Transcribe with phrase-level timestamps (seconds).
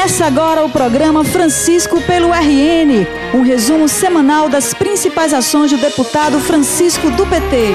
[0.00, 6.40] Começa agora o programa Francisco pelo RN, um resumo semanal das principais ações do deputado
[6.40, 7.74] Francisco do PT.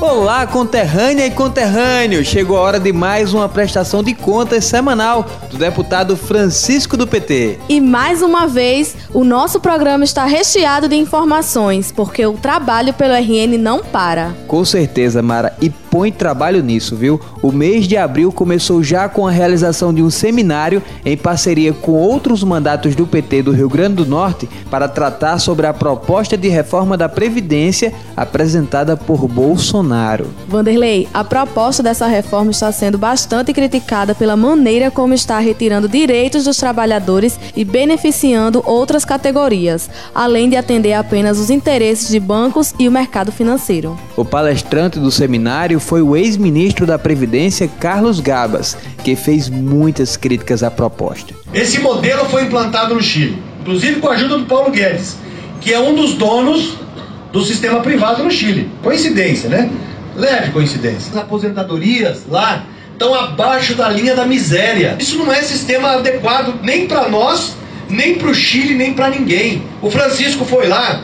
[0.00, 2.24] Olá, conterrânea e conterrâneo!
[2.24, 7.58] Chegou a hora de mais uma prestação de contas semanal do deputado Francisco do PT.
[7.68, 13.12] E mais uma vez, o nosso programa está recheado de informações, porque o trabalho pelo
[13.12, 14.34] RN não para.
[14.46, 17.20] Com certeza, Mara, e põe trabalho nisso, viu?
[17.42, 21.92] O mês de abril começou já com a realização de um seminário em parceria com
[21.92, 26.48] outros mandatos do PT do Rio Grande do Norte para tratar sobre a proposta de
[26.48, 30.28] reforma da Previdência apresentada por Bolsonaro.
[30.46, 36.44] Vanderlei, a proposta dessa reforma está sendo bastante criticada pela maneira como está retirando direitos
[36.44, 42.88] dos trabalhadores e beneficiando outras categorias, além de atender apenas os interesses de bancos e
[42.88, 43.96] o mercado financeiro.
[44.16, 50.62] O palestrante do seminário foi o ex-ministro da Previdência, Carlos Gabas, que fez muitas críticas
[50.62, 51.34] à proposta.
[51.52, 55.16] Esse modelo foi implantado no Chile, inclusive com a ajuda do Paulo Guedes,
[55.60, 56.76] que é um dos donos
[57.32, 58.70] do sistema privado no Chile.
[58.82, 59.70] Coincidência, né?
[60.16, 61.10] Leve coincidência.
[61.10, 64.96] As aposentadorias lá estão abaixo da linha da miséria.
[64.98, 67.56] Isso não é sistema adequado nem para nós,
[67.88, 69.62] nem para o Chile, nem para ninguém.
[69.80, 71.02] O Francisco foi lá,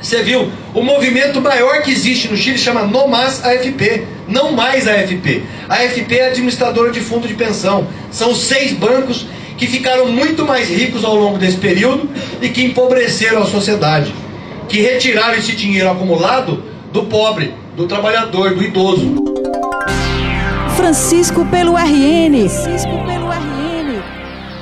[0.00, 4.86] você viu, o movimento maior que existe no Chile chama No Mais AFP, não mais
[4.86, 5.42] AFP.
[5.68, 7.88] A AFP é administradora de fundo de pensão.
[8.10, 12.08] São seis bancos que ficaram muito mais ricos ao longo desse período
[12.42, 14.14] e que empobreceram a sociedade,
[14.68, 19.14] que retiraram esse dinheiro acumulado do pobre, do trabalhador, do idoso.
[20.76, 22.48] Francisco pelo RN.
[22.48, 23.15] Francisco pelo.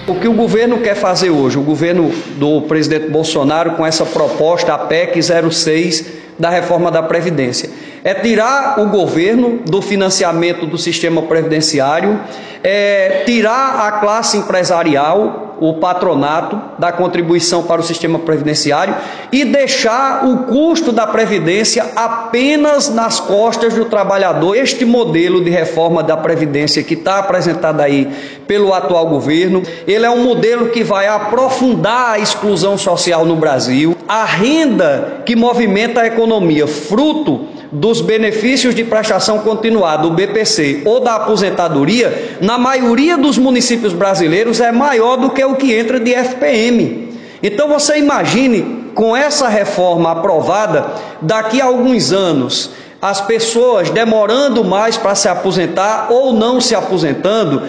[0.07, 4.75] O que o governo quer fazer hoje, o governo do presidente Bolsonaro, com essa proposta,
[4.75, 6.05] a PEC 06
[6.39, 7.71] da reforma da Previdência,
[8.03, 12.21] é tirar o governo do financiamento do sistema previdenciário,
[12.63, 18.95] é tirar a classe empresarial, o patronato, da contribuição para o sistema previdenciário
[19.33, 24.57] e deixar o custo da previdência apenas nas costas do trabalhador.
[24.57, 28.11] Este modelo de reforma da previdência que está apresentado aí
[28.47, 33.97] pelo atual governo, ele é um modelo que vai aprofundar a exclusão social no Brasil,
[34.09, 41.01] a renda que movimenta a economia, fruto dos benefícios de prestação continuada, do BPC ou
[41.01, 46.15] da aposentadoria, na maioria dos municípios brasileiros é maior do que o que entra de
[46.15, 47.09] FPM.
[47.43, 50.87] Então você imagine, com essa reforma aprovada,
[51.21, 52.71] daqui a alguns anos,
[53.03, 57.65] as pessoas demorando mais para se aposentar ou não se aposentando,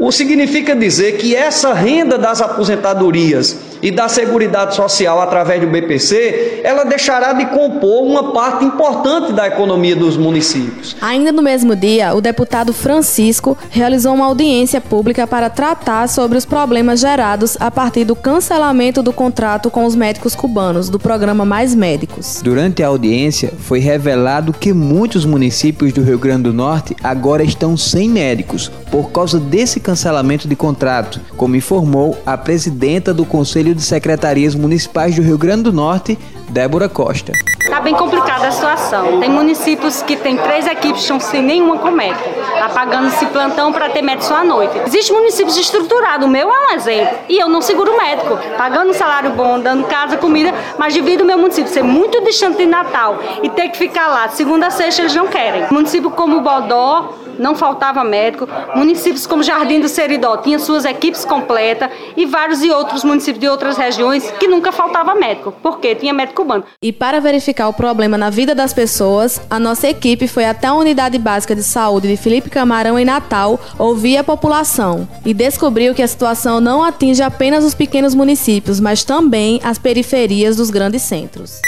[0.00, 6.60] o significa dizer que essa renda das aposentadorias e da Seguridade Social através do BPC,
[6.62, 10.96] ela deixará de compor uma parte importante da economia dos municípios.
[11.00, 16.44] Ainda no mesmo dia, o deputado Francisco realizou uma audiência pública para tratar sobre os
[16.44, 21.74] problemas gerados a partir do cancelamento do contrato com os médicos cubanos do programa Mais
[21.74, 22.40] Médicos.
[22.42, 27.76] Durante a audiência, foi revelado que muitos municípios do Rio Grande do Norte agora estão
[27.76, 33.71] sem médicos por causa desse cancelamento de contrato, como informou a presidenta do Conselho Conselho
[33.74, 36.18] de Secretarias Municipais do Rio Grande do Norte,
[36.48, 37.32] Débora Costa.
[37.72, 39.18] Está bem complicada a situação.
[39.18, 42.28] Tem municípios que tem três equipes estão sem nenhuma com médico.
[42.52, 44.78] Está pagando esse plantão para ter médico só à noite.
[44.86, 47.18] Existem municípios estruturados, o meu é um exemplo.
[47.30, 48.38] E eu não seguro médico.
[48.58, 52.66] Pagando salário bom, dando casa, comida, mas devido o meu município ser muito distante de
[52.66, 55.64] Natal e ter que ficar lá segunda a sexta, eles não querem.
[55.70, 58.48] Município como Bodó, não faltava médico.
[58.74, 63.48] Municípios como Jardim do Seridó tinham suas equipes completas e vários e outros municípios de
[63.48, 66.64] outras regiões que nunca faltava médico, porque tinha médico cubano.
[66.82, 70.74] E para verificar o problema na vida das pessoas, a nossa equipe foi até a
[70.74, 76.02] Unidade Básica de Saúde de Felipe Camarão em Natal, ouvir a população e descobriu que
[76.02, 81.60] a situação não atinge apenas os pequenos municípios, mas também as periferias dos grandes centros.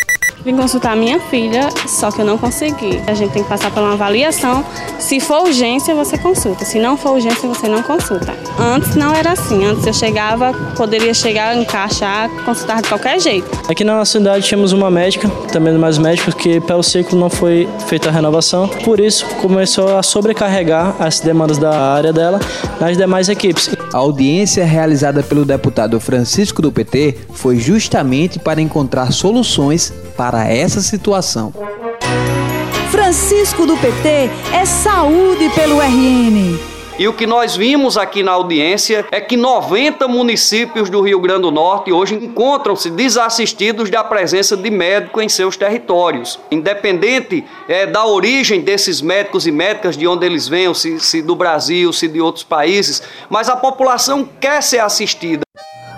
[0.44, 3.00] Vim consultar minha filha, só que eu não consegui.
[3.06, 4.64] A gente tem que passar por uma avaliação.
[4.98, 6.64] Se for urgência, você consulta.
[6.64, 8.34] Se não for urgência, você não consulta.
[8.58, 9.64] Antes não era assim.
[9.64, 13.48] Antes eu chegava, poderia chegar, encaixar, consultar de qualquer jeito.
[13.68, 17.68] Aqui na nossa cidade tínhamos uma médica, também mais médicos, que pelo ciclo não foi
[17.86, 18.68] feita a renovação.
[18.68, 22.38] Por isso, começou a sobrecarregar as demandas da área dela
[22.80, 23.70] nas demais equipes.
[23.92, 30.80] A audiência realizada pelo deputado Francisco do PT foi justamente para encontrar soluções para essa
[30.80, 31.52] situação.
[32.90, 36.74] Francisco do PT é saúde pelo RN.
[36.96, 41.42] E o que nós vimos aqui na audiência é que 90 municípios do Rio Grande
[41.42, 46.38] do Norte hoje encontram-se desassistidos da presença de médico em seus territórios.
[46.52, 51.34] Independente é, da origem desses médicos e médicas, de onde eles venham, se, se do
[51.34, 55.43] Brasil, se de outros países, mas a população quer ser assistida.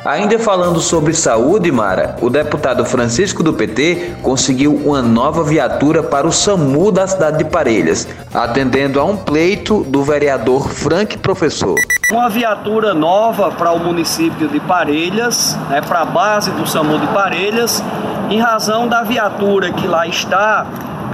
[0.06, 6.28] Ainda falando sobre saúde, Mara, o deputado Francisco do PT conseguiu uma nova viatura para
[6.28, 11.74] o SAMU da cidade de Parelhas, atendendo a um pleito do vereador Frank Professor.
[12.12, 17.08] Uma viatura nova para o município de Parelhas, né, para a base do SAMU de
[17.08, 17.82] Parelhas,
[18.30, 20.66] em razão da viatura que lá está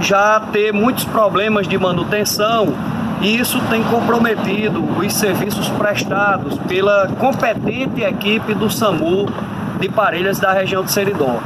[0.03, 2.75] já ter muitos problemas de manutenção
[3.23, 9.27] e isso tem comprometido os serviços prestados pela competente equipe do SAMU
[9.79, 11.39] de Parelhas da região de Seridó.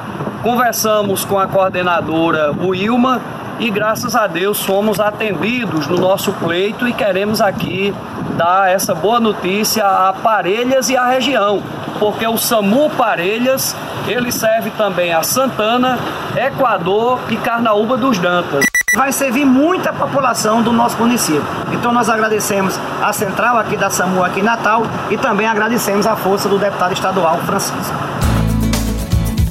[0.43, 3.21] Conversamos com a coordenadora Wilma
[3.61, 7.95] e graças a Deus fomos atendidos no nosso pleito e queremos aqui
[8.39, 11.63] dar essa boa notícia a Parelhas e a região,
[11.99, 13.77] porque o SAMU Parelhas,
[14.09, 15.99] ele serve também a Santana,
[16.37, 18.66] Equador e Carnaúba dos Dantas
[18.97, 21.45] vai servir muita população do nosso município.
[21.71, 26.17] Então nós agradecemos a central aqui da SAMU aqui em Natal e também agradecemos a
[26.17, 27.95] força do deputado estadual Francisco.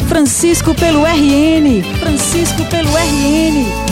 [0.10, 3.85] Francisco pelo RN, Francisco pelo RN.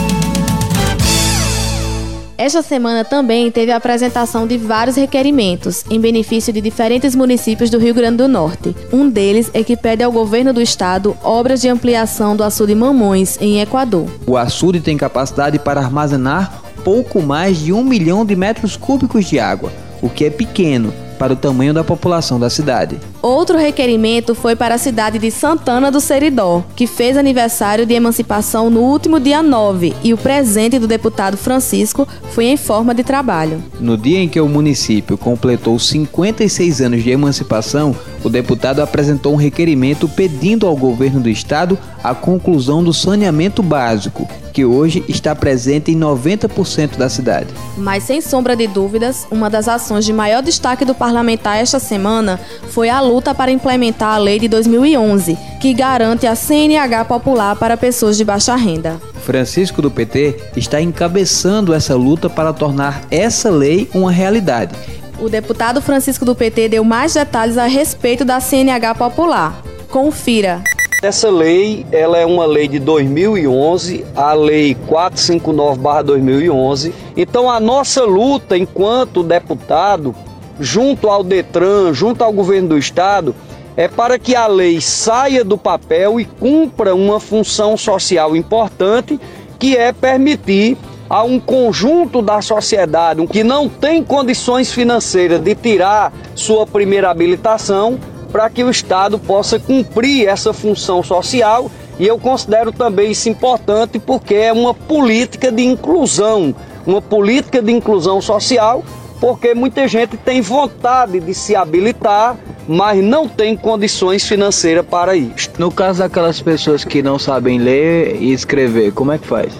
[2.36, 7.78] Esta semana também teve a apresentação de vários requerimentos em benefício de diferentes municípios do
[7.78, 8.74] Rio Grande do Norte.
[8.92, 13.38] Um deles é que pede ao governo do estado obras de ampliação do açude Mamões,
[13.40, 14.08] em Equador.
[14.26, 19.38] O açude tem capacidade para armazenar pouco mais de um milhão de metros cúbicos de
[19.38, 19.72] água,
[20.02, 20.92] o que é pequeno
[21.24, 23.00] para o tamanho da população da cidade.
[23.22, 28.68] Outro requerimento foi para a cidade de Santana do Seridó, que fez aniversário de emancipação
[28.68, 33.64] no último dia 9, e o presente do deputado Francisco foi em forma de trabalho.
[33.80, 39.36] No dia em que o município completou 56 anos de emancipação, o deputado apresentou um
[39.36, 45.90] requerimento pedindo ao governo do estado a conclusão do saneamento básico, que hoje está presente
[45.90, 47.48] em 90% da cidade.
[47.76, 52.40] Mas sem sombra de dúvidas, uma das ações de maior destaque do parlamentar esta semana
[52.70, 57.76] foi a luta para implementar a lei de 2011, que garante a CNH popular para
[57.76, 59.00] pessoas de baixa renda.
[59.24, 64.76] Francisco do PT está encabeçando essa luta para tornar essa lei uma realidade.
[65.18, 69.60] O deputado Francisco do PT deu mais detalhes a respeito da CNH popular.
[69.90, 70.62] Confira.
[71.04, 76.94] Essa lei, ela é uma lei de 2011, a lei 459/2011.
[77.14, 80.14] Então a nossa luta enquanto deputado
[80.58, 83.34] junto ao Detran, junto ao governo do estado,
[83.76, 89.20] é para que a lei saia do papel e cumpra uma função social importante,
[89.58, 90.78] que é permitir
[91.10, 98.00] a um conjunto da sociedade que não tem condições financeiras de tirar sua primeira habilitação,
[98.34, 101.70] para que o Estado possa cumprir essa função social.
[102.00, 106.52] E eu considero também isso importante porque é uma política de inclusão,
[106.84, 108.82] uma política de inclusão social
[109.20, 112.36] porque muita gente tem vontade de se habilitar,
[112.66, 115.50] mas não tem condições financeiras para isso.
[115.56, 119.52] No caso daquelas pessoas que não sabem ler e escrever, como é que faz?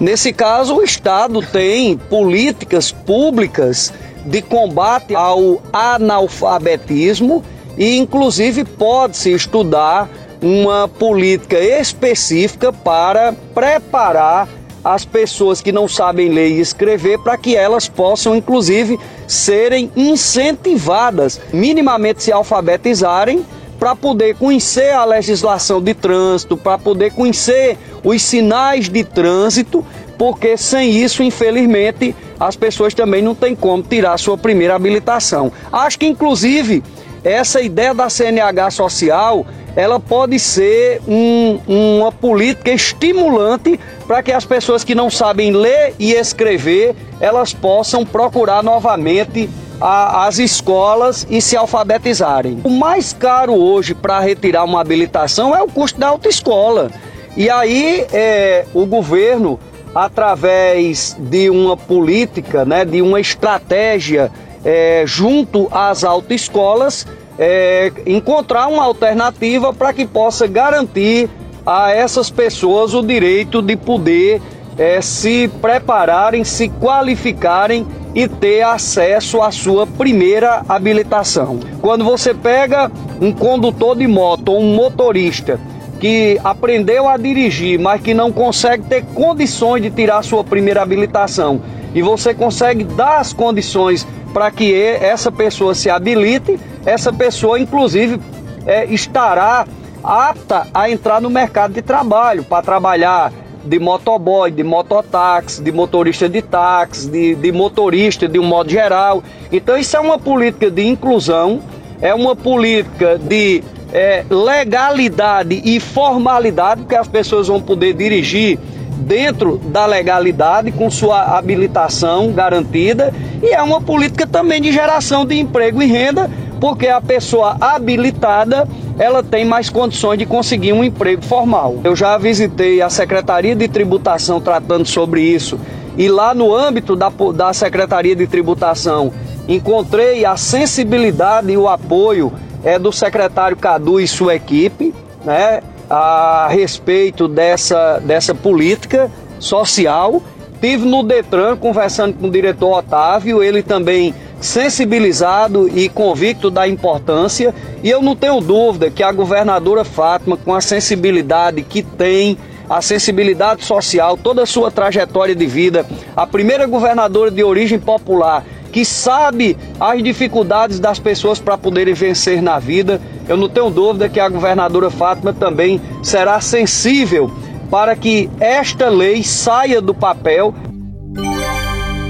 [0.00, 3.92] Nesse caso, o Estado tem políticas públicas
[4.24, 7.44] de combate ao analfabetismo
[7.78, 10.10] e, inclusive, pode-se estudar
[10.42, 14.48] uma política específica para preparar
[14.84, 21.40] as pessoas que não sabem ler e escrever para que elas possam, inclusive, serem incentivadas,
[21.52, 23.44] minimamente se alfabetizarem,
[23.78, 29.86] para poder conhecer a legislação de trânsito, para poder conhecer os sinais de trânsito,
[30.16, 35.52] porque sem isso, infelizmente, as pessoas também não têm como tirar sua primeira habilitação.
[35.72, 36.82] Acho que, inclusive,
[37.24, 39.46] essa ideia da CNH social
[39.76, 45.94] ela pode ser um, uma política estimulante para que as pessoas que não sabem ler
[45.98, 49.48] e escrever elas possam procurar novamente
[49.80, 52.60] a, as escolas e se alfabetizarem.
[52.64, 56.90] O mais caro hoje para retirar uma habilitação é o custo da autoescola.
[57.36, 59.60] E aí é, o governo,
[59.94, 64.30] através de uma política, né, de uma estratégia
[64.64, 67.06] é, junto às autoescolas,
[67.38, 71.30] é, encontrar uma alternativa para que possa garantir
[71.64, 74.40] a essas pessoas o direito de poder
[74.76, 81.60] é, se prepararem, se qualificarem e ter acesso à sua primeira habilitação.
[81.80, 85.60] Quando você pega um condutor de moto ou um motorista
[86.00, 91.60] que aprendeu a dirigir, mas que não consegue ter condições de tirar sua primeira habilitação,
[91.94, 98.20] e você consegue dar as condições para que essa pessoa se habilite, essa pessoa, inclusive,
[98.66, 99.66] é, estará
[100.02, 103.32] apta a entrar no mercado de trabalho, para trabalhar
[103.64, 109.22] de motoboy, de mototáxi, de motorista de táxi, de, de motorista de um modo geral.
[109.52, 111.60] Então, isso é uma política de inclusão,
[112.00, 118.58] é uma política de é, legalidade e formalidade, porque as pessoas vão poder dirigir
[118.98, 125.38] dentro da legalidade, com sua habilitação garantida, e é uma política também de geração de
[125.38, 131.22] emprego e renda, porque a pessoa habilitada ela tem mais condições de conseguir um emprego
[131.22, 131.78] formal.
[131.84, 135.58] Eu já visitei a Secretaria de Tributação tratando sobre isso,
[135.96, 139.12] e lá no âmbito da, da Secretaria de Tributação
[139.48, 145.60] encontrei a sensibilidade e o apoio é, do secretário Cadu e sua equipe, né?
[145.88, 150.22] A respeito dessa, dessa política social.
[150.60, 157.54] Tive no Detran conversando com o diretor Otávio, ele também sensibilizado e convicto da importância,
[157.82, 162.82] e eu não tenho dúvida que a governadora Fátima, com a sensibilidade que tem, a
[162.82, 168.84] sensibilidade social, toda a sua trajetória de vida, a primeira governadora de origem popular que
[168.84, 173.00] sabe as dificuldades das pessoas para poderem vencer na vida.
[173.28, 177.30] Eu não tenho dúvida que a governadora Fátima também será sensível
[177.70, 180.54] para que esta lei saia do papel.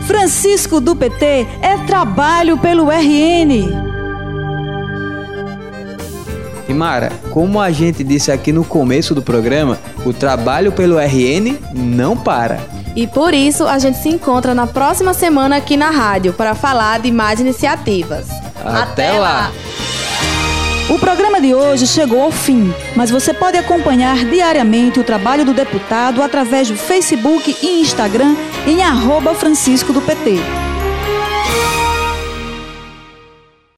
[0.06, 3.88] Francisco do PT é trabalho pelo RN.
[6.68, 11.56] E Mara, como a gente disse aqui no começo do programa, o trabalho pelo RN
[11.74, 12.58] não para.
[12.98, 16.98] E por isso a gente se encontra na próxima semana aqui na rádio para falar
[16.98, 18.28] de mais iniciativas.
[18.56, 19.52] Até, Até lá.
[20.90, 25.54] O programa de hoje chegou ao fim, mas você pode acompanhar diariamente o trabalho do
[25.54, 28.34] deputado através do Facebook e Instagram
[28.66, 30.67] em arroba Francisco do PT.